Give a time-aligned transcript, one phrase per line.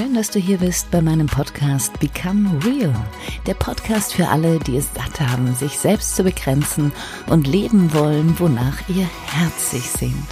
[0.00, 2.94] Schön, dass du hier bist bei meinem Podcast Become Real.
[3.44, 6.90] Der Podcast für alle, die es satt haben, sich selbst zu begrenzen
[7.26, 10.26] und leben wollen, wonach ihr Herz sich sehnt.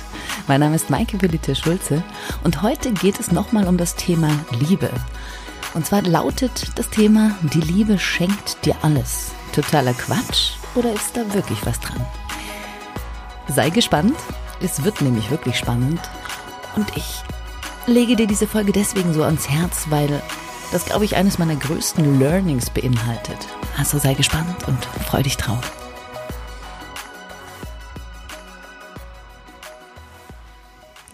[0.47, 2.03] Mein Name ist Maike Belite Schulze
[2.45, 4.89] und heute geht es nochmal um das Thema Liebe.
[5.75, 9.33] Und zwar lautet das Thema, die Liebe schenkt dir alles.
[9.53, 12.07] Totaler Quatsch oder ist da wirklich was dran?
[13.49, 14.17] Sei gespannt,
[14.63, 16.01] es wird nämlich wirklich spannend
[16.75, 17.23] und ich
[17.89, 20.23] lege dir diese Folge deswegen so ans Herz, weil
[20.73, 23.49] das, glaube ich, eines meiner größten Learnings beinhaltet.
[23.77, 25.73] Also sei gespannt und freu dich drauf.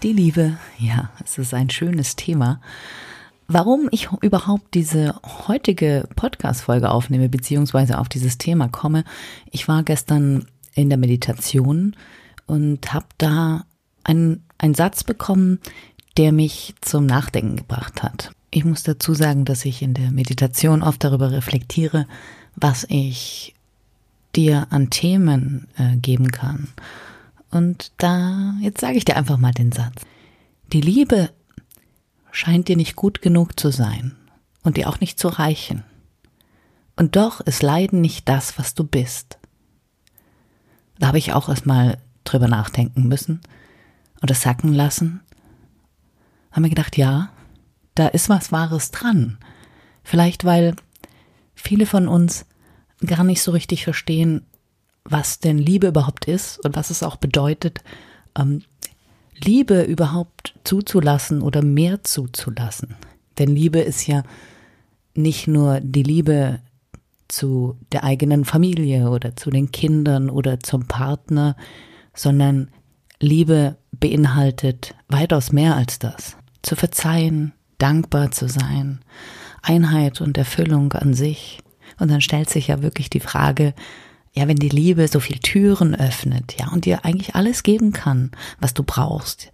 [0.02, 2.60] Die Liebe, ja, es ist ein schönes Thema.
[3.46, 5.15] Warum ich überhaupt diese
[5.46, 9.04] heutige Podcast-Folge aufnehme, beziehungsweise auf dieses Thema komme,
[9.51, 11.95] ich war gestern in der Meditation
[12.46, 13.65] und habe da
[14.02, 15.60] einen, einen Satz bekommen,
[16.16, 18.32] der mich zum Nachdenken gebracht hat.
[18.50, 22.07] Ich muss dazu sagen, dass ich in der Meditation oft darüber reflektiere,
[22.54, 23.54] was ich
[24.37, 26.68] dir an Themen äh, geben kann.
[27.51, 30.02] Und da, jetzt sage ich dir einfach mal den Satz.
[30.73, 31.30] Die Liebe
[32.30, 34.16] scheint dir nicht gut genug zu sein
[34.62, 35.85] und dir auch nicht zu reichen.
[36.96, 39.38] Und doch ist Leiden nicht das, was du bist.
[40.98, 43.40] Da habe ich auch erstmal drüber nachdenken müssen
[44.20, 45.20] und es sacken lassen
[46.55, 47.30] haben wir gedacht, ja,
[47.97, 49.38] da ist was Wahres dran.
[50.05, 50.77] Vielleicht, weil
[51.55, 52.47] viele von uns
[53.05, 54.47] gar nicht so richtig verstehen,
[55.02, 57.80] was denn Liebe überhaupt ist und was es auch bedeutet,
[58.38, 58.63] ähm,
[59.37, 62.95] Liebe überhaupt zuzulassen oder mehr zuzulassen.
[63.37, 64.22] Denn Liebe ist ja
[65.15, 66.60] nicht nur die Liebe
[67.27, 71.56] zu der eigenen Familie oder zu den Kindern oder zum Partner,
[72.15, 72.71] sondern
[73.19, 79.00] Liebe beinhaltet weitaus mehr als das zu verzeihen, dankbar zu sein,
[79.62, 81.59] Einheit und Erfüllung an sich.
[81.98, 83.75] Und dann stellt sich ja wirklich die Frage,
[84.32, 88.32] ja, wenn die Liebe so viel Türen öffnet, ja, und dir eigentlich alles geben kann,
[88.60, 89.52] was du brauchst,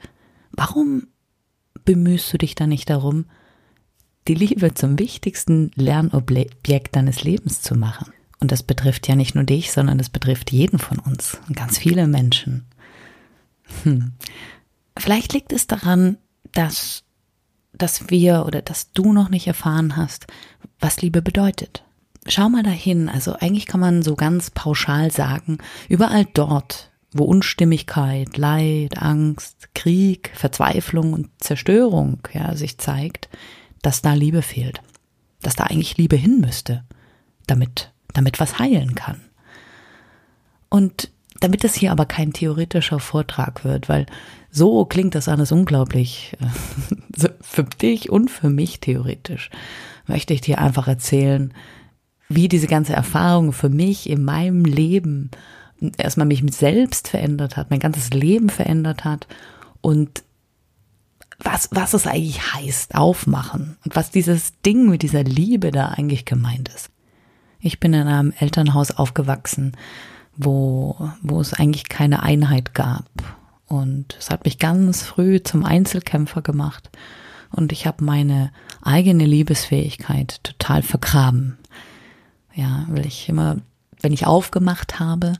[0.52, 1.08] warum
[1.84, 3.26] bemühst du dich dann nicht darum,
[4.26, 8.12] die Liebe zum wichtigsten Lernobjekt deines Lebens zu machen?
[8.40, 11.76] Und das betrifft ja nicht nur dich, sondern das betrifft jeden von uns und ganz
[11.76, 12.64] viele Menschen.
[13.82, 14.12] Hm.
[14.96, 16.16] Vielleicht liegt es daran,
[16.52, 17.04] dass,
[17.72, 20.26] dass wir oder dass du noch nicht erfahren hast,
[20.78, 21.84] was Liebe bedeutet.
[22.26, 25.58] Schau mal dahin, also eigentlich kann man so ganz pauschal sagen,
[25.88, 33.28] überall dort, wo Unstimmigkeit, Leid, Angst, Krieg, Verzweiflung und Zerstörung ja, sich zeigt,
[33.82, 34.80] dass da Liebe fehlt,
[35.42, 36.84] dass da eigentlich Liebe hin müsste,
[37.46, 39.20] damit, damit was heilen kann.
[40.68, 41.10] Und
[41.40, 44.06] damit es hier aber kein theoretischer Vortrag wird, weil
[44.50, 49.50] so klingt das alles unglaublich äh, für dich und für mich theoretisch,
[50.06, 51.52] möchte ich dir einfach erzählen,
[52.28, 55.30] wie diese ganze Erfahrung für mich in meinem Leben
[55.96, 59.26] erstmal mich selbst verändert hat, mein ganzes Leben verändert hat
[59.80, 60.22] und
[61.42, 66.26] was, was es eigentlich heißt, aufmachen und was dieses Ding mit dieser Liebe da eigentlich
[66.26, 66.90] gemeint ist.
[67.60, 69.72] Ich bin in einem Elternhaus aufgewachsen,
[70.44, 73.06] wo, wo es eigentlich keine Einheit gab.
[73.66, 76.90] Und es hat mich ganz früh zum Einzelkämpfer gemacht.
[77.50, 78.52] Und ich habe meine
[78.82, 81.58] eigene Liebesfähigkeit total vergraben.
[82.54, 83.58] Ja, weil ich immer,
[84.00, 85.34] wenn ich aufgemacht habe,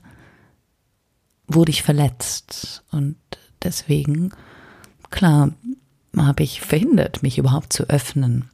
[1.47, 2.83] wurde ich verletzt.
[2.91, 3.17] Und
[3.63, 4.31] deswegen,
[5.09, 5.51] klar,
[6.15, 8.49] habe ich verhindert, mich überhaupt zu öffnen.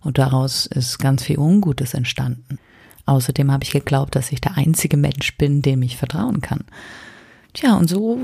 [0.00, 2.58] Und daraus ist ganz viel Ungutes entstanden.
[3.06, 6.64] Außerdem habe ich geglaubt, dass ich der einzige Mensch bin, dem ich vertrauen kann.
[7.54, 8.18] Tja, und so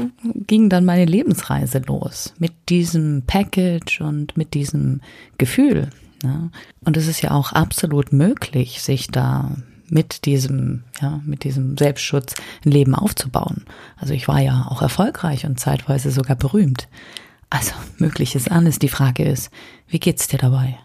[0.46, 5.00] ging dann meine Lebensreise los mit diesem Package und mit diesem
[5.38, 5.88] Gefühl.
[6.22, 6.50] Ja.
[6.84, 9.56] Und es ist ja auch absolut möglich, sich da
[9.88, 13.64] mit diesem, ja, mit diesem Selbstschutz ein Leben aufzubauen.
[13.96, 16.88] Also ich war ja auch erfolgreich und zeitweise sogar berühmt.
[17.50, 18.78] Also möglich ist alles.
[18.78, 19.50] Die Frage ist,
[19.88, 20.78] wie geht's dir dabei?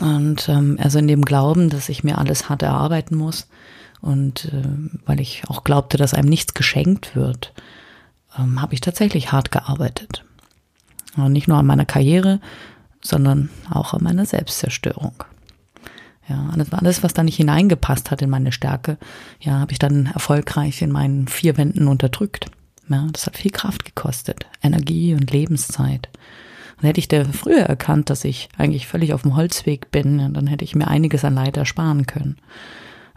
[0.00, 3.48] Und ähm, also in dem Glauben, dass ich mir alles hart erarbeiten muss
[4.00, 4.62] und äh,
[5.06, 7.52] weil ich auch glaubte, dass einem nichts geschenkt wird,
[8.38, 10.24] ähm, habe ich tatsächlich hart gearbeitet.
[11.16, 12.40] Und nicht nur an meiner Karriere,
[13.00, 15.24] sondern auch an meiner Selbstzerstörung.
[16.28, 18.98] Ja, alles, alles, was da nicht hineingepasst hat in meine Stärke,
[19.40, 22.50] ja, habe ich dann erfolgreich in meinen vier Wänden unterdrückt.
[22.88, 26.08] Ja, das hat viel Kraft gekostet, Energie und Lebenszeit.
[26.80, 30.46] Und hätte ich da früher erkannt, dass ich eigentlich völlig auf dem Holzweg bin, dann
[30.46, 32.36] hätte ich mir einiges an Leid ersparen können.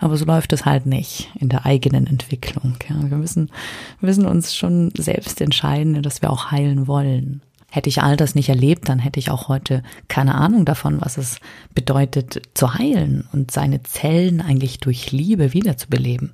[0.01, 2.75] Aber so läuft es halt nicht in der eigenen Entwicklung.
[2.89, 2.95] Ja.
[3.09, 3.51] Wir müssen,
[3.99, 7.41] müssen uns schon selbst entscheiden, dass wir auch heilen wollen.
[7.69, 11.17] Hätte ich all das nicht erlebt, dann hätte ich auch heute keine Ahnung davon, was
[11.17, 11.37] es
[11.75, 16.33] bedeutet zu heilen und seine Zellen eigentlich durch Liebe wiederzubeleben.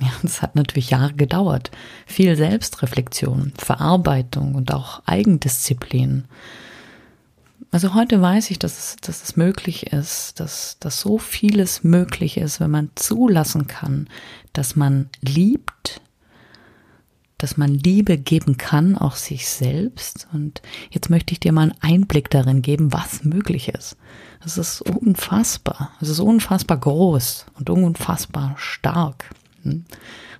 [0.00, 1.70] Ja, das hat natürlich Jahre gedauert.
[2.04, 6.24] Viel Selbstreflexion, Verarbeitung und auch Eigendisziplin.
[7.70, 12.36] Also heute weiß ich, dass es, dass es möglich ist, dass, dass so vieles möglich
[12.36, 14.08] ist, wenn man zulassen kann,
[14.52, 16.00] dass man liebt,
[17.38, 20.26] dass man Liebe geben kann, auch sich selbst.
[20.32, 23.96] Und jetzt möchte ich dir mal einen Einblick darin geben, was möglich ist.
[24.44, 25.92] Es ist unfassbar.
[26.00, 29.30] Es ist unfassbar groß und unfassbar stark.
[29.62, 29.84] Hm?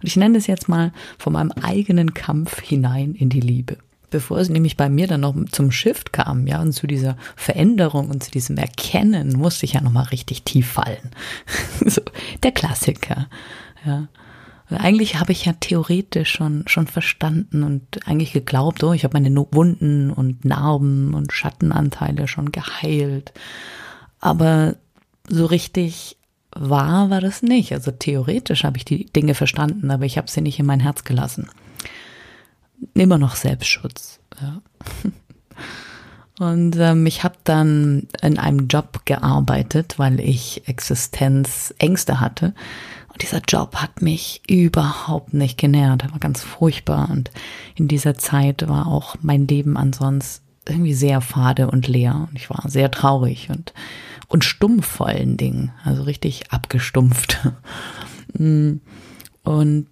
[0.00, 3.76] Und ich nenne es jetzt mal von meinem eigenen Kampf hinein in die Liebe.
[4.10, 8.08] Bevor es nämlich bei mir dann noch zum Shift kam, ja, und zu dieser Veränderung
[8.08, 11.10] und zu diesem Erkennen, musste ich ja nochmal richtig tief fallen.
[11.84, 12.02] so,
[12.42, 13.28] der Klassiker,
[13.84, 14.08] ja.
[14.68, 19.46] Eigentlich habe ich ja theoretisch schon, schon verstanden und eigentlich geglaubt, oh, ich habe meine
[19.52, 23.32] Wunden und Narben und Schattenanteile schon geheilt.
[24.18, 24.74] Aber
[25.28, 26.16] so richtig
[26.50, 27.72] wahr war das nicht.
[27.72, 31.04] Also theoretisch habe ich die Dinge verstanden, aber ich habe sie nicht in mein Herz
[31.04, 31.48] gelassen.
[32.94, 34.20] Immer noch Selbstschutz.
[34.40, 34.62] Ja.
[36.38, 42.52] Und ähm, ich habe dann in einem Job gearbeitet, weil ich Existenzängste hatte.
[43.08, 46.02] Und dieser Job hat mich überhaupt nicht genährt.
[46.02, 47.08] Er war ganz furchtbar.
[47.11, 47.31] Und
[47.75, 52.26] in dieser Zeit war auch mein Leben ansonsten irgendwie sehr fade und leer.
[52.28, 53.73] Und ich war sehr traurig und,
[54.28, 55.73] und stumpf vor allen Dingen.
[55.84, 57.38] Also richtig abgestumpft.
[58.38, 58.81] Mm.
[59.44, 59.87] Und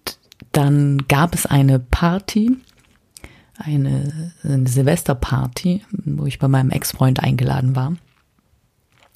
[0.51, 2.57] dann gab es eine Party,
[3.57, 7.93] eine, eine Silvesterparty, wo ich bei meinem Ex-Freund eingeladen war.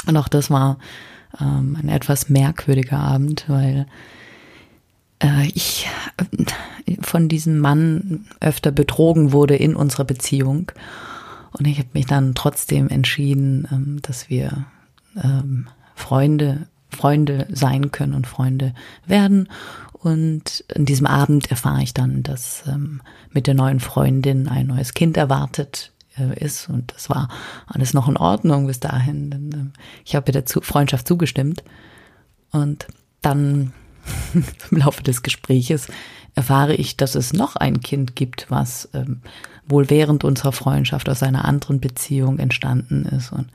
[0.07, 0.77] Und auch das war
[1.39, 3.86] ähm, ein etwas merkwürdiger Abend, weil
[5.19, 5.88] äh, ich
[6.86, 10.71] äh, von diesem Mann öfter betrogen wurde in unserer Beziehung.
[11.51, 14.65] Und ich habe mich dann trotzdem entschieden, ähm, dass wir
[15.21, 18.74] ähm, Freunde, Freunde sein können und Freunde
[19.06, 19.50] werden.
[20.01, 23.01] Und in diesem Abend erfahre ich dann, dass ähm,
[23.31, 26.69] mit der neuen Freundin ein neues Kind erwartet äh, ist.
[26.69, 27.27] Und das war
[27.67, 29.29] alles noch in Ordnung bis dahin.
[29.29, 31.63] Denn, äh, ich habe der Zu Freundschaft zugestimmt.
[32.51, 32.87] Und
[33.21, 33.73] dann
[34.71, 35.87] im Laufe des Gespräches
[36.33, 39.21] erfahre ich, dass es noch ein Kind gibt, was ähm,
[39.67, 43.33] wohl während unserer Freundschaft aus einer anderen Beziehung entstanden ist.
[43.33, 43.47] Und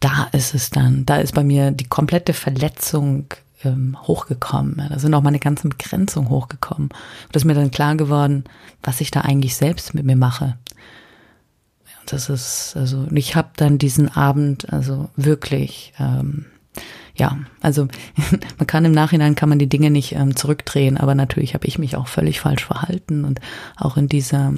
[0.00, 3.26] da ist es dann, da ist bei mir die komplette Verletzung
[3.64, 4.86] ähm, hochgekommen.
[4.88, 6.90] Da sind auch meine ganzen Begrenzungen hochgekommen.
[6.90, 8.44] Und ist mir dann klar geworden,
[8.82, 10.56] was ich da eigentlich selbst mit mir mache
[12.06, 16.46] das ist, also ich habe dann diesen Abend also wirklich, ähm,
[17.16, 17.88] ja, also
[18.58, 21.78] man kann im Nachhinein kann man die Dinge nicht ähm, zurückdrehen, aber natürlich habe ich
[21.78, 23.40] mich auch völlig falsch verhalten und
[23.76, 24.54] auch in dieser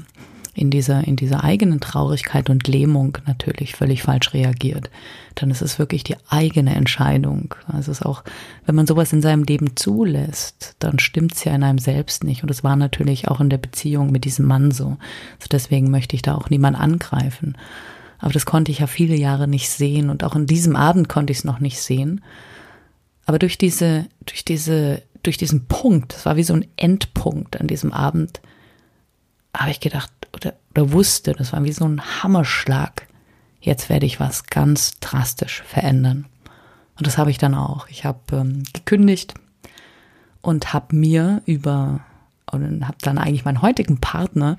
[0.56, 4.90] in dieser, in dieser eigenen Traurigkeit und Lähmung natürlich völlig falsch reagiert,
[5.34, 7.54] dann ist es wirklich die eigene Entscheidung.
[7.66, 8.24] Also es ist auch,
[8.64, 12.42] wenn man sowas in seinem Leben zulässt, dann stimmt es ja in einem selbst nicht.
[12.42, 14.96] Und es war natürlich auch in der Beziehung mit diesem Mann so.
[15.34, 17.58] Also deswegen möchte ich da auch niemand angreifen.
[18.18, 21.32] Aber das konnte ich ja viele Jahre nicht sehen und auch in diesem Abend konnte
[21.32, 22.22] ich es noch nicht sehen.
[23.26, 27.66] Aber durch diese, durch diese, durch diesen Punkt, es war wie so ein Endpunkt an
[27.66, 28.40] diesem Abend,
[29.54, 33.06] habe ich gedacht, oder, oder wusste, das war wie so ein Hammerschlag.
[33.60, 36.26] Jetzt werde ich was ganz drastisch verändern.
[36.98, 37.88] Und das habe ich dann auch.
[37.88, 39.34] Ich habe ähm, gekündigt
[40.40, 42.00] und habe mir über,
[42.50, 44.56] und habe dann eigentlich meinen heutigen Partner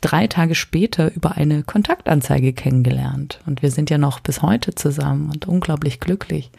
[0.00, 3.40] drei Tage später über eine Kontaktanzeige kennengelernt.
[3.46, 6.50] Und wir sind ja noch bis heute zusammen und unglaublich glücklich.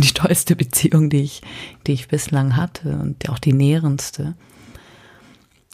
[0.00, 1.42] Die tollste Beziehung, die ich,
[1.86, 4.34] die ich bislang hatte und auch die nährendste.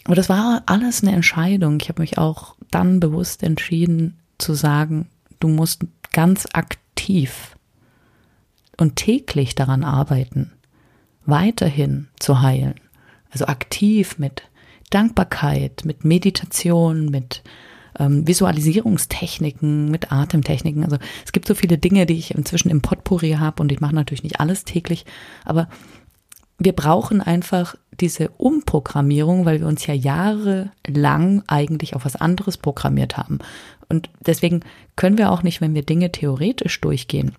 [0.08, 1.78] Aber das war alles eine Entscheidung.
[1.82, 5.06] Ich habe mich auch dann bewusst entschieden zu sagen,
[5.38, 5.82] du musst
[6.14, 7.54] ganz aktiv
[8.78, 10.52] und täglich daran arbeiten,
[11.26, 12.76] weiterhin zu heilen.
[13.28, 14.44] Also aktiv mit
[14.88, 17.42] Dankbarkeit, mit Meditation, mit
[17.98, 20.84] ähm, Visualisierungstechniken, mit Atemtechniken.
[20.84, 23.94] Also es gibt so viele Dinge, die ich inzwischen im Potpourri habe und ich mache
[23.94, 25.04] natürlich nicht alles täglich,
[25.44, 25.68] aber
[26.58, 33.16] wir brauchen einfach diese Umprogrammierung, weil wir uns ja jahrelang eigentlich auf was anderes programmiert
[33.16, 33.38] haben.
[33.88, 34.60] Und deswegen
[34.96, 37.34] können wir auch nicht, wenn wir Dinge theoretisch durchgehen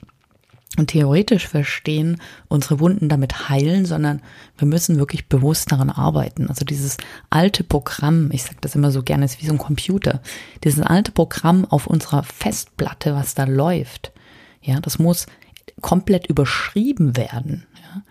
[0.77, 4.21] und theoretisch verstehen, unsere Wunden damit heilen, sondern
[4.57, 6.47] wir müssen wirklich bewusst daran arbeiten.
[6.47, 6.97] Also dieses
[7.29, 10.21] alte Programm, ich sage das immer so gerne, ist wie so ein Computer.
[10.63, 14.11] Dieses alte Programm auf unserer Festplatte, was da läuft,
[14.61, 15.25] ja, das muss
[15.81, 17.65] komplett überschrieben werden.
[17.75, 18.01] Ja.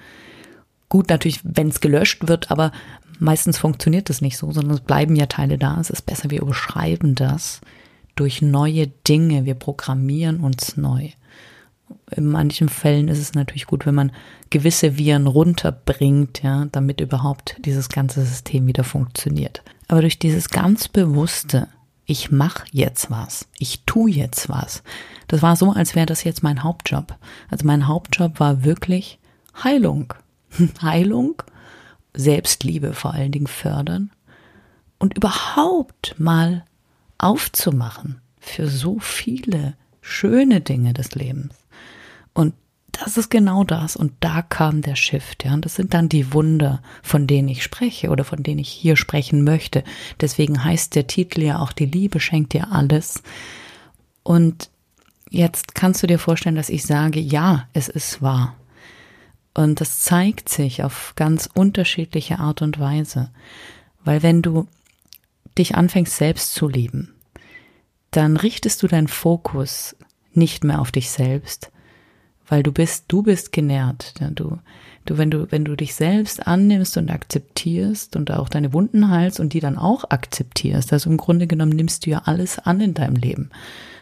[0.89, 2.73] Gut, natürlich, wenn es gelöscht wird, aber
[3.19, 5.79] meistens funktioniert das nicht so, sondern es bleiben ja Teile da.
[5.81, 7.61] Es ist besser, wir überschreiben das
[8.15, 9.45] durch neue Dinge.
[9.45, 11.11] Wir programmieren uns neu.
[12.11, 14.13] In manchen Fällen ist es natürlich gut, wenn man
[14.51, 19.63] gewisse Viren runterbringt, ja, damit überhaupt dieses ganze System wieder funktioniert.
[19.89, 21.69] Aber durch dieses ganz bewusste,
[22.05, 24.83] ich mache jetzt was, ich tu jetzt was.
[25.29, 27.17] Das war so, als wäre das jetzt mein Hauptjob.
[27.51, 29.19] Also mein Hauptjob war wirklich
[29.63, 30.15] Heilung.
[30.83, 31.43] Heilung,
[32.15, 34.11] Selbstliebe vor allen Dingen fördern
[34.99, 36.65] und überhaupt mal
[37.19, 41.55] aufzumachen für so viele schöne Dinge des Lebens.
[42.33, 42.55] Und
[42.93, 43.97] das ist genau das.
[43.97, 45.55] Und da kam der Shift, ja.
[45.55, 48.97] Und das sind dann die Wunder, von denen ich spreche oder von denen ich hier
[48.97, 49.85] sprechen möchte.
[50.21, 53.23] Deswegen heißt der Titel ja auch, die Liebe schenkt dir alles.
[54.23, 54.71] Und
[55.31, 58.57] jetzt kannst du dir vorstellen, dass ich sage, ja, es ist wahr.
[59.59, 63.31] Und das zeigt sich auf ganz unterschiedliche Art und Weise.
[64.05, 64.69] Weil wenn du
[65.59, 67.13] dich anfängst selbst zu lieben,
[68.13, 69.97] dann richtest du deinen Fokus
[70.33, 71.73] nicht mehr auf dich selbst,
[72.47, 74.15] weil du bist, du bist genährt.
[74.21, 74.61] Du,
[75.07, 79.41] du, wenn du, wenn du dich selbst annimmst und akzeptierst und auch deine Wunden heilst
[79.41, 82.95] und die dann auch akzeptierst, also im Grunde genommen nimmst du ja alles an in
[82.95, 83.51] deinem Leben,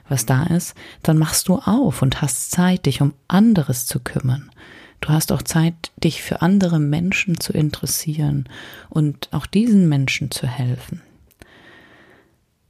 [0.06, 4.50] was da ist, dann machst du auf und hast Zeit, dich um anderes zu kümmern.
[5.00, 8.48] Du hast auch Zeit, dich für andere Menschen zu interessieren
[8.88, 11.02] und auch diesen Menschen zu helfen.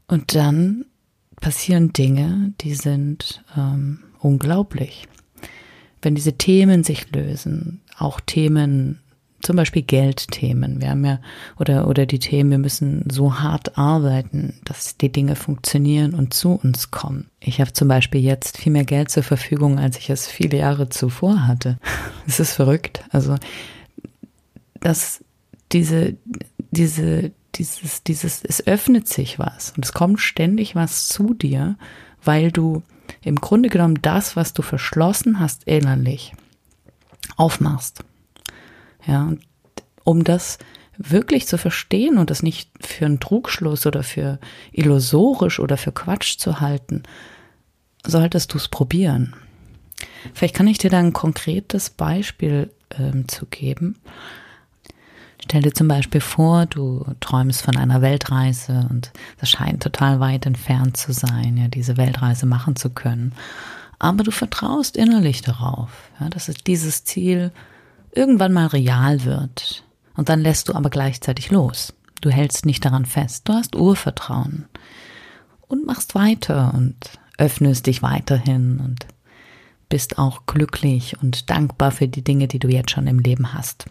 [0.08, 0.84] Und dann
[1.40, 5.08] passieren Dinge, die sind ähm, unglaublich.
[6.02, 9.00] Wenn diese Themen sich lösen, auch Themen,
[9.42, 11.20] zum Beispiel Geldthemen, wir haben ja,
[11.58, 16.52] oder, oder die Themen, wir müssen so hart arbeiten, dass die Dinge funktionieren und zu
[16.52, 17.30] uns kommen.
[17.40, 20.88] Ich habe zum Beispiel jetzt viel mehr Geld zur Verfügung, als ich es viele Jahre
[20.88, 21.78] zuvor hatte.
[22.28, 23.04] Es ist verrückt.
[23.10, 23.36] Also,
[24.80, 25.22] dass
[25.70, 26.16] diese,
[26.72, 31.76] diese, dieses, dieses, es öffnet sich was und es kommt ständig was zu dir,
[32.24, 32.82] weil du
[33.22, 36.32] im Grunde genommen das, was du verschlossen hast innerlich,
[37.36, 38.04] aufmachst.
[39.06, 39.40] Ja, und
[40.04, 40.58] um das
[40.98, 44.38] wirklich zu verstehen und das nicht für einen Trugschluss oder für
[44.72, 47.02] illusorisch oder für Quatsch zu halten,
[48.04, 49.34] solltest du es probieren.
[50.34, 53.96] Vielleicht kann ich dir da ein konkretes Beispiel ähm, zu geben.
[55.42, 60.44] Stell dir zum Beispiel vor, du träumst von einer Weltreise und das scheint total weit
[60.44, 63.32] entfernt zu sein, ja, diese Weltreise machen zu können.
[63.98, 67.52] Aber du vertraust innerlich darauf, ja, dass es dieses Ziel
[68.16, 69.84] irgendwann mal real wird.
[70.16, 71.92] Und dann lässt du aber gleichzeitig los.
[72.20, 73.48] Du hältst nicht daran fest.
[73.48, 74.66] Du hast Urvertrauen
[75.68, 76.96] und machst weiter und
[77.38, 79.06] öffnest dich weiterhin und
[79.88, 83.86] bist auch glücklich und dankbar für die Dinge, die du jetzt schon im Leben hast.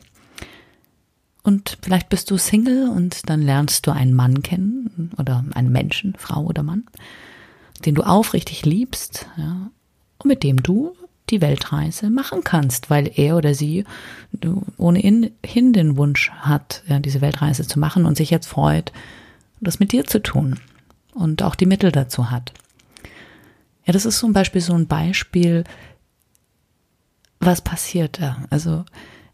[1.44, 6.16] Und vielleicht bist du Single und dann lernst du einen Mann kennen oder einen Menschen,
[6.18, 6.86] Frau oder Mann,
[7.86, 9.70] den du aufrichtig liebst, ja,
[10.18, 10.96] und mit dem du
[11.30, 13.86] die Weltreise machen kannst, weil er oder sie
[14.78, 15.34] ohnehin
[15.74, 18.92] den Wunsch hat, ja, diese Weltreise zu machen und sich jetzt freut,
[19.60, 20.60] das mit dir zu tun
[21.14, 22.54] und auch die Mittel dazu hat.
[23.86, 25.64] Ja, das ist zum Beispiel so ein Beispiel,
[27.40, 28.38] was passiert da?
[28.50, 28.86] Also,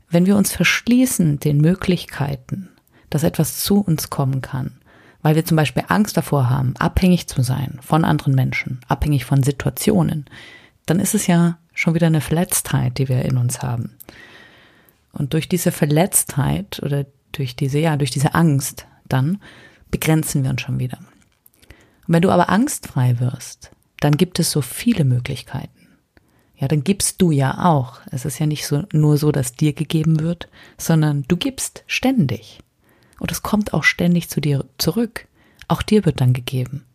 [0.10, 2.69] wenn wir uns verschließen den Möglichkeiten,
[3.10, 4.79] dass etwas zu uns kommen kann,
[5.21, 9.43] weil wir zum Beispiel Angst davor haben, abhängig zu sein von anderen Menschen, abhängig von
[9.43, 10.25] Situationen,
[10.86, 13.98] dann ist es ja schon wieder eine Verletztheit, die wir in uns haben.
[15.12, 19.42] Und durch diese Verletztheit oder durch diese, ja, durch diese Angst, dann
[19.90, 21.00] begrenzen wir uns schon wieder.
[22.08, 25.82] Und wenn du aber angstfrei wirst, dann gibt es so viele Möglichkeiten
[26.62, 28.02] ja, dann gibst du ja auch.
[28.12, 30.48] Es ist ja nicht so, nur so, dass dir gegeben wird,
[30.78, 32.60] sondern du gibst ständig.
[33.20, 35.28] Und es kommt auch ständig zu dir zurück.
[35.68, 36.86] Auch dir wird dann gegeben.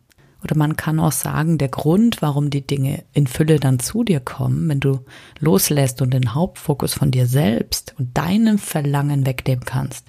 [0.47, 4.21] Oder man kann auch sagen, der Grund, warum die Dinge in Fülle dann zu dir
[4.21, 5.01] kommen, wenn du
[5.41, 10.07] loslässt und den Hauptfokus von dir selbst und deinem Verlangen wegnehmen kannst,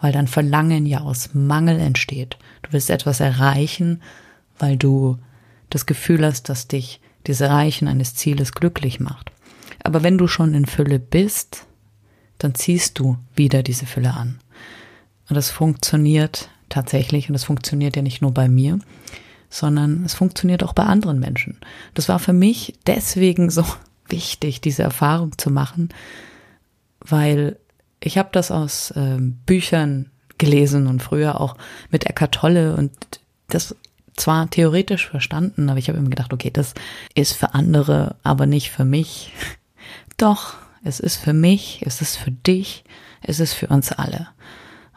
[0.00, 2.36] weil dein Verlangen ja aus Mangel entsteht.
[2.62, 4.02] Du willst etwas erreichen,
[4.58, 5.18] weil du
[5.70, 9.30] das Gefühl hast, dass dich das Erreichen eines Zieles glücklich macht.
[9.84, 11.64] Aber wenn du schon in Fülle bist,
[12.38, 14.40] dann ziehst du wieder diese Fülle an.
[15.28, 18.80] Und das funktioniert tatsächlich und das funktioniert ja nicht nur bei mir,
[19.58, 21.58] sondern es funktioniert auch bei anderen Menschen.
[21.94, 23.64] Das war für mich deswegen so
[24.08, 25.88] wichtig, diese Erfahrung zu machen,
[27.00, 27.56] weil
[28.00, 31.56] ich habe das aus äh, Büchern gelesen und früher auch
[31.90, 32.92] mit Eckart Tolle und
[33.48, 33.74] das
[34.16, 36.74] zwar theoretisch verstanden, aber ich habe immer gedacht, okay, das
[37.14, 39.32] ist für andere, aber nicht für mich.
[40.16, 42.84] Doch, es ist für mich, es ist für dich,
[43.22, 44.28] es ist für uns alle.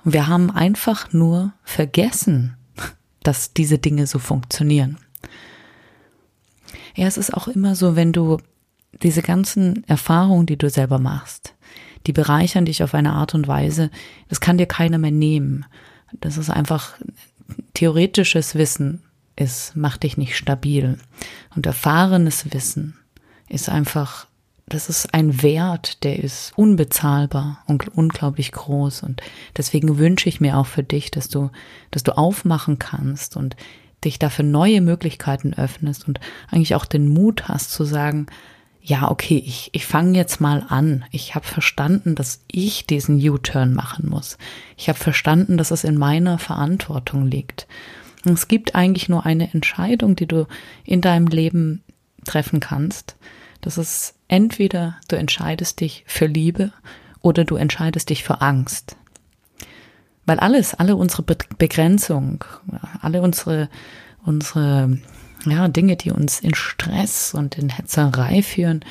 [0.03, 2.55] Wir haben einfach nur vergessen,
[3.29, 4.97] dass diese Dinge so funktionieren.
[6.95, 8.39] Ja, es ist auch immer so, wenn du
[9.03, 11.53] diese ganzen Erfahrungen, die du selber machst,
[12.07, 13.91] die bereichern dich auf eine Art und Weise,
[14.29, 15.67] das kann dir keiner mehr nehmen.
[16.21, 16.95] Das ist einfach
[17.75, 19.03] theoretisches Wissen,
[19.35, 20.97] es macht dich nicht stabil.
[21.55, 22.97] Und erfahrenes Wissen
[23.47, 24.25] ist einfach,
[24.69, 29.03] das ist ein Wert, der ist unbezahlbar und unglaublich groß.
[29.03, 29.21] Und
[29.57, 31.49] deswegen wünsche ich mir auch für dich, dass du,
[31.91, 33.55] dass du aufmachen kannst und
[34.03, 38.27] dich dafür neue Möglichkeiten öffnest und eigentlich auch den Mut hast zu sagen,
[38.81, 41.03] ja, okay, ich, ich fange jetzt mal an.
[41.11, 44.37] Ich habe verstanden, dass ich diesen U-Turn machen muss.
[44.77, 47.67] Ich habe verstanden, dass es in meiner Verantwortung liegt.
[48.25, 50.47] Und es gibt eigentlich nur eine Entscheidung, die du
[50.85, 51.83] in deinem Leben
[52.25, 53.15] treffen kannst.
[53.61, 56.71] Das ist entweder du entscheidest dich für Liebe
[57.21, 58.95] oder du entscheidest dich für Angst.
[60.25, 62.45] Weil alles, alle unsere Begrenzung,
[63.01, 63.67] alle unsere,
[64.23, 64.97] unsere
[65.45, 68.85] ja, Dinge, die uns in Stress und in Hetzerei führen,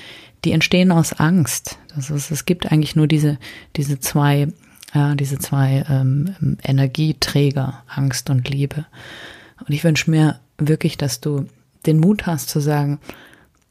[0.44, 1.78] die entstehen aus Angst.
[1.94, 3.38] Das ist, es gibt eigentlich nur diese,
[3.76, 4.48] diese zwei,
[4.94, 8.86] ja, diese zwei ähm, Energieträger, Angst und Liebe.
[9.60, 11.46] Und ich wünsche mir wirklich, dass du
[11.86, 12.98] den Mut hast zu sagen,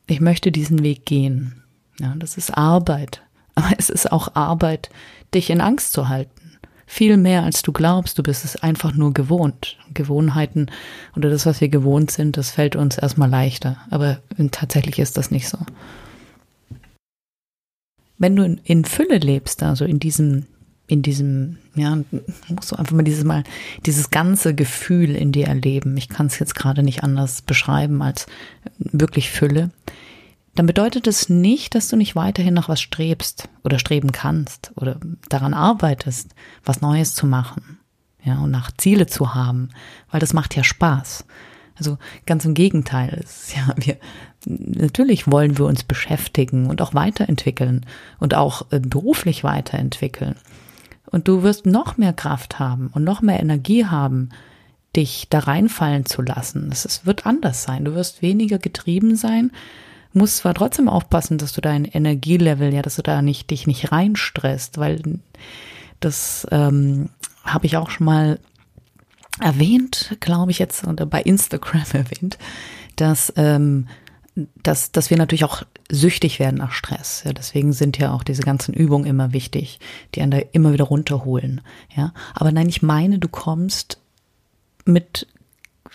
[0.08, 1.64] ich möchte diesen Weg gehen.
[2.00, 3.22] Ja, das ist Arbeit.
[3.56, 4.90] Aber es ist auch Arbeit,
[5.34, 6.48] dich in Angst zu halten
[6.88, 8.18] viel mehr als du glaubst.
[8.18, 9.78] Du bist es einfach nur gewohnt.
[9.94, 10.68] Gewohnheiten
[11.16, 13.78] oder das, was wir gewohnt sind, das fällt uns erstmal leichter.
[13.92, 14.22] Aber
[14.52, 15.60] tatsächlich ist das nicht so.
[18.18, 20.48] Wenn du in, Fülle lebst, also in diesem,
[20.88, 21.98] in diesem, ja,
[22.50, 23.44] musst du einfach mal dieses Mal,
[23.86, 25.96] dieses ganze Gefühl in dir erleben.
[25.98, 28.28] Ich kann es jetzt gerade nicht anders beschreiben als
[28.78, 29.72] wirklich Fülle
[30.58, 35.00] dann bedeutet es nicht, dass du nicht weiterhin nach was strebst oder streben kannst oder
[35.30, 36.34] daran arbeitest,
[36.66, 37.78] was Neues zu machen,
[38.24, 39.70] ja, und nach Ziele zu haben,
[40.10, 41.26] weil das macht ja Spaß.
[41.76, 43.98] Also ganz im Gegenteil, ist ja, wir,
[44.48, 47.86] natürlich wollen wir uns beschäftigen und auch weiterentwickeln
[48.20, 50.38] und auch äh, beruflich weiterentwickeln.
[51.10, 54.30] Und du wirst noch mehr Kraft haben und noch mehr Energie haben,
[54.96, 56.70] dich da reinfallen zu lassen.
[56.72, 57.86] Es wird anders sein.
[57.86, 59.52] Du wirst weniger getrieben sein
[60.18, 63.92] musst zwar trotzdem aufpassen, dass du dein Energielevel, ja, dass du da nicht dich nicht
[63.92, 65.20] reinstresst, weil
[66.00, 67.10] das ähm,
[67.44, 68.40] habe ich auch schon mal
[69.40, 72.38] erwähnt, glaube ich jetzt oder bei Instagram erwähnt,
[72.96, 73.88] dass ähm,
[74.62, 77.24] dass, dass wir natürlich auch süchtig werden nach Stress.
[77.26, 79.80] Ja, deswegen sind ja auch diese ganzen Übungen immer wichtig,
[80.14, 81.62] die einen da immer wieder runterholen.
[81.96, 84.00] Ja, aber nein, ich meine, du kommst
[84.86, 85.28] mit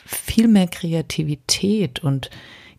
[0.05, 2.31] viel mehr Kreativität und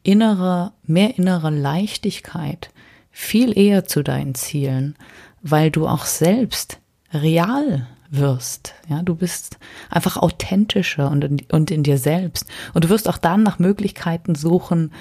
[0.04, 2.70] innerer, mehr innere Leichtigkeit
[3.12, 4.96] viel eher zu deinen Zielen,
[5.42, 6.80] weil du auch selbst
[7.14, 8.76] real wirst.
[8.90, 9.58] Ja, du bist
[9.90, 12.48] einfach authentischer und in, und in dir selbst.
[12.74, 14.92] Und du wirst auch dann nach Möglichkeiten suchen,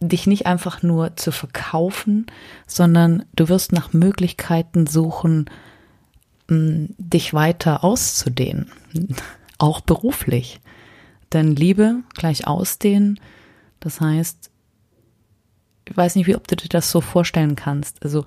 [0.00, 2.26] dich nicht einfach nur zu verkaufen,
[2.66, 5.50] sondern du wirst nach Möglichkeiten suchen,
[6.48, 8.70] dich weiter auszudehnen.
[9.58, 10.60] Auch beruflich.
[11.32, 13.18] Denn Liebe gleich ausdehnen
[13.84, 14.50] das heißt,
[15.86, 18.02] ich weiß nicht, wie ob du dir das so vorstellen kannst.
[18.02, 18.24] Also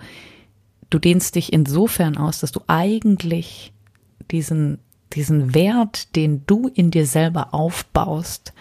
[0.92, 3.74] du dehnst dich insofern aus, dass du eigentlich
[4.30, 4.78] diesen,
[5.14, 8.54] diesen Wert, den du in dir selber aufbaust,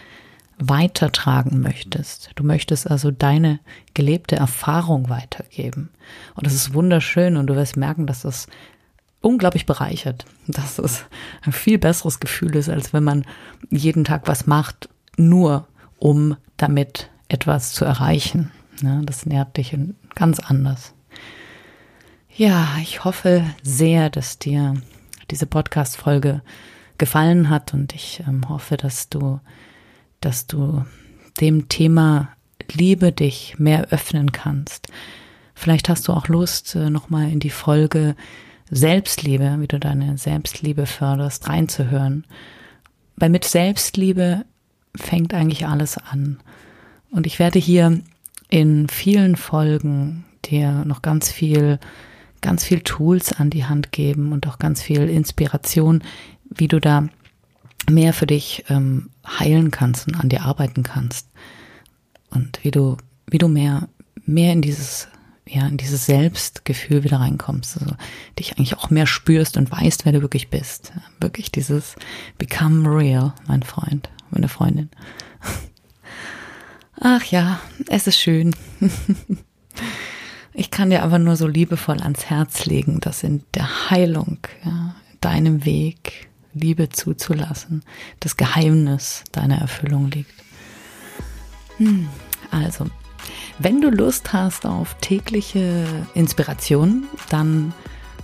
[0.59, 2.31] weitertragen möchtest.
[2.35, 3.61] Du möchtest also deine
[3.95, 5.91] gelebte Erfahrung weitergeben.
[6.35, 8.47] Und das ist wunderschön und du wirst merken, dass das
[9.21, 10.25] unglaublich bereichert.
[10.47, 11.05] Dass es
[11.43, 13.25] ein viel besseres Gefühl ist, als wenn man
[13.71, 15.67] jeden Tag was macht, nur
[15.99, 18.51] um damit etwas zu erreichen.
[18.83, 19.77] Das nährt dich
[20.15, 20.95] ganz anders.
[22.35, 24.75] Ja, ich hoffe sehr, dass dir
[25.31, 26.43] diese Podcast-Folge
[26.99, 29.41] gefallen hat und ich ähm, hoffe, dass du,
[30.27, 30.85] dass du
[31.41, 32.31] dem Thema
[32.73, 34.89] Liebe dich mehr öffnen kannst.
[35.55, 38.17] Vielleicht hast du auch Lust, äh, nochmal in die Folge
[38.69, 42.25] Selbstliebe, wie du deine Selbstliebe förderst, reinzuhören.
[43.15, 44.45] Weil mit Selbstliebe
[44.97, 46.41] fängt eigentlich alles an.
[47.13, 48.01] Und ich werde hier
[48.49, 51.79] in vielen Folgen dir noch ganz viel,
[52.41, 56.03] ganz viel Tools an die Hand geben und auch ganz viel Inspiration,
[56.51, 57.07] wie du da
[57.89, 61.29] mehr für dich ähm, heilen kannst und an dir arbeiten kannst.
[62.31, 63.89] Und wie du, wie du mehr,
[64.25, 65.09] mehr in dieses,
[65.47, 67.81] ja, in dieses Selbstgefühl wieder reinkommst.
[67.81, 67.95] Also
[68.39, 70.93] dich eigentlich auch mehr spürst und weißt, wer du wirklich bist.
[71.21, 71.95] Wirklich dieses
[72.39, 74.91] Become Real, mein Freund meine Freundin.
[77.01, 78.55] Ach ja, es ist schön.
[80.59, 84.95] Ich kann dir aber nur so liebevoll ans Herz legen, dass in der Heilung, ja,
[85.21, 87.83] deinem Weg Liebe zuzulassen,
[88.21, 90.33] das Geheimnis deiner Erfüllung liegt.
[91.77, 92.09] Hm.
[92.51, 92.87] Also,
[93.59, 97.73] wenn du Lust hast auf tägliche Inspiration, dann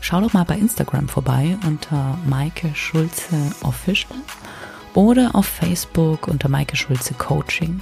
[0.01, 4.19] schau doch mal bei Instagram vorbei unter Maike Schulze Official
[4.95, 7.81] oder auf Facebook unter Maike Schulze Coaching.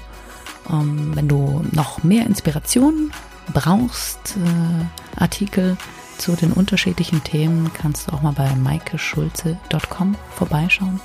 [0.71, 3.13] Ähm, wenn du noch mehr Inspiration
[3.53, 5.77] brauchst, äh, Artikel
[6.21, 11.01] zu den unterschiedlichen Themen, kannst du auch mal bei maikeschulze.com vorbeischauen.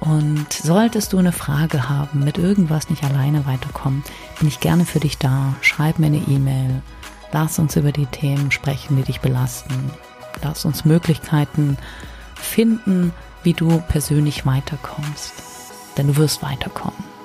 [0.00, 4.02] Und solltest du eine Frage haben, mit irgendwas nicht alleine weiterkommen,
[4.38, 5.54] bin ich gerne für dich da.
[5.60, 6.82] Schreib mir eine E-Mail.
[7.32, 9.90] Lass uns über die Themen sprechen, die dich belasten.
[10.42, 11.76] Lass uns Möglichkeiten
[12.34, 15.34] finden, wie du persönlich weiterkommst.
[15.96, 17.19] Denn du wirst weiterkommen.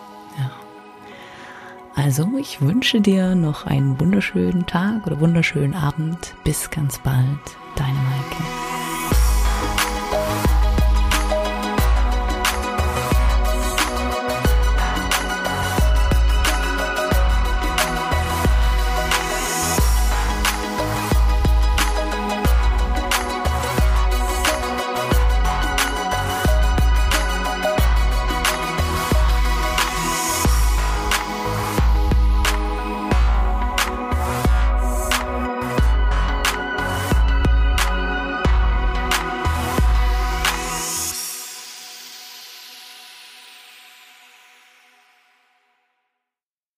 [1.96, 6.36] Also, ich wünsche dir noch einen wunderschönen Tag oder wunderschönen Abend.
[6.44, 7.40] Bis ganz bald.
[7.76, 8.65] Deine Maike.